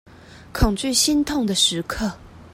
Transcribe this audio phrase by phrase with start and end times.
[0.51, 2.11] 恐懼心痛的時刻